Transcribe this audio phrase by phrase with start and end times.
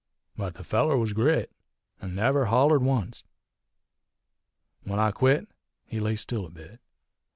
[0.35, 1.51] But the feller was grit,
[2.01, 3.21] an' never hollered oncet.
[4.83, 5.47] When I quit
[5.85, 6.81] he laid still a bit.